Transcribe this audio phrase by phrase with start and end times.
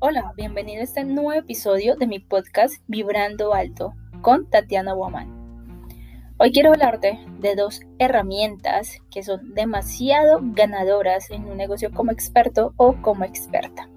[0.00, 5.74] Hola, bienvenido a este nuevo episodio de mi podcast Vibrando Alto con Tatiana Woman.
[6.38, 12.74] Hoy quiero hablarte de dos herramientas que son demasiado ganadoras en un negocio como experto
[12.76, 13.90] o como experta.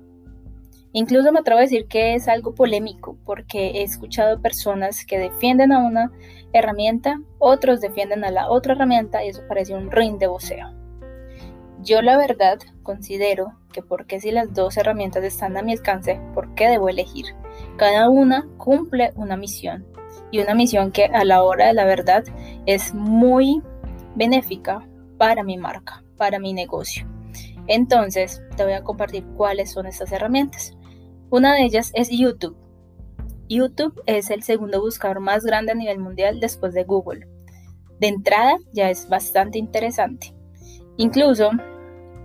[0.92, 5.72] Incluso me atrevo a decir que es algo polémico porque he escuchado personas que defienden
[5.72, 6.12] a una
[6.52, 10.81] herramienta, otros defienden a la otra herramienta y eso parece un ring de voceo.
[11.84, 16.54] Yo la verdad considero que porque si las dos herramientas están a mi alcance, ¿por
[16.54, 17.26] qué debo elegir?
[17.78, 19.88] Cada una cumple una misión
[20.30, 22.24] y una misión que a la hora de la verdad
[22.66, 23.62] es muy
[24.16, 27.08] benéfica para mi marca, para mi negocio.
[27.68, 30.74] Entonces, te voy a compartir cuáles son estas herramientas.
[31.30, 32.58] Una de ellas es YouTube.
[33.48, 37.28] YouTube es el segundo buscador más grande a nivel mundial después de Google.
[38.00, 40.36] De entrada ya es bastante interesante.
[40.98, 41.52] Incluso,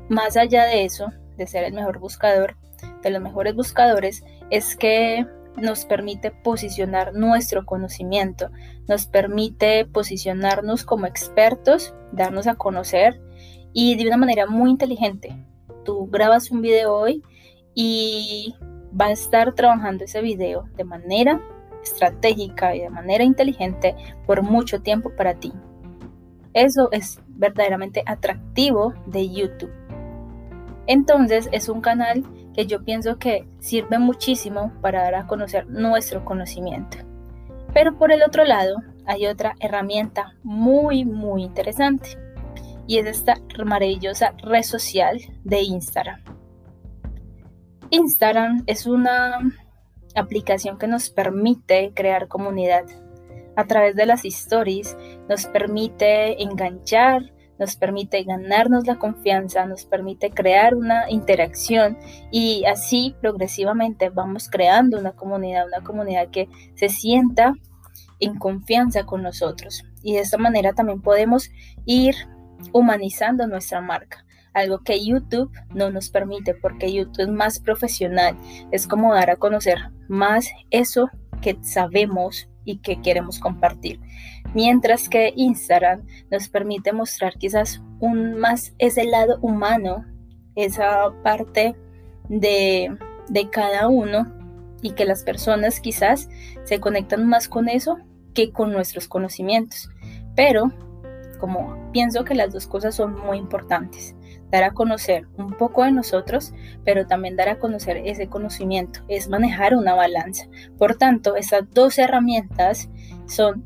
[0.09, 2.57] más allá de eso, de ser el mejor buscador,
[3.03, 8.51] de los mejores buscadores, es que nos permite posicionar nuestro conocimiento,
[8.89, 13.21] nos permite posicionarnos como expertos, darnos a conocer
[13.73, 15.37] y de una manera muy inteligente.
[15.85, 17.23] Tú grabas un video hoy
[17.75, 18.55] y
[18.99, 21.41] va a estar trabajando ese video de manera
[21.83, 23.95] estratégica y de manera inteligente
[24.27, 25.53] por mucho tiempo para ti.
[26.53, 29.86] Eso es verdaderamente atractivo de YouTube.
[30.87, 36.25] Entonces es un canal que yo pienso que sirve muchísimo para dar a conocer nuestro
[36.25, 36.99] conocimiento.
[37.75, 42.19] Pero por el otro lado hay otra herramienta muy muy interesante
[42.87, 46.23] y es esta maravillosa red social de Instagram.
[47.91, 49.39] Instagram es una
[50.15, 52.85] aplicación que nos permite crear comunidad.
[53.57, 54.97] A través de las stories
[55.29, 61.99] nos permite enganchar, nos permite ganarnos la confianza, nos permite crear una interacción
[62.31, 67.55] y así progresivamente vamos creando una comunidad, una comunidad que se sienta
[68.21, 69.83] en confianza con nosotros.
[70.03, 71.51] Y de esta manera también podemos
[71.85, 72.15] ir
[72.73, 78.37] humanizando nuestra marca algo que YouTube no nos permite porque YouTube es más profesional,
[78.73, 79.77] es como dar a conocer
[80.09, 81.11] más eso
[81.43, 84.01] que sabemos y que queremos compartir.
[84.57, 90.07] Mientras que Instagram nos permite mostrar quizás un más ese lado humano,
[90.55, 91.77] esa parte
[92.31, 92.89] de,
[93.29, 94.33] de cada uno
[94.81, 96.31] y que las personas quizás
[96.65, 97.99] se conectan más con eso
[98.33, 99.91] que con nuestros conocimientos.
[100.35, 100.73] Pero
[101.39, 104.17] como pienso que las dos cosas son muy importantes
[104.51, 109.29] dar a conocer un poco de nosotros, pero también dar a conocer ese conocimiento, es
[109.29, 110.47] manejar una balanza.
[110.79, 112.89] Por tanto, estas dos herramientas
[113.27, 113.65] son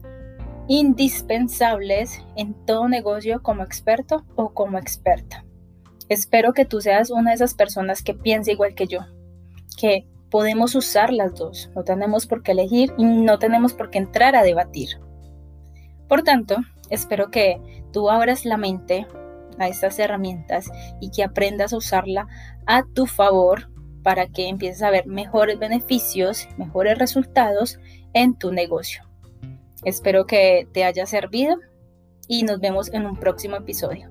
[0.70, 5.44] indispensables en todo negocio como experto o como experta.
[6.08, 9.00] Espero que tú seas una de esas personas que piensa igual que yo,
[9.76, 13.98] que podemos usar las dos, no tenemos por qué elegir y no tenemos por qué
[13.98, 14.90] entrar a debatir.
[16.08, 17.60] Por tanto, espero que
[17.92, 19.08] tú abras la mente
[19.58, 20.70] a estas herramientas
[21.00, 22.28] y que aprendas a usarla
[22.66, 23.72] a tu favor
[24.04, 27.80] para que empieces a ver mejores beneficios, mejores resultados
[28.14, 29.09] en tu negocio.
[29.84, 31.56] Espero que te haya servido
[32.28, 34.10] y nos vemos en un próximo episodio.